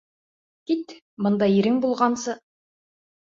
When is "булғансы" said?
1.83-2.35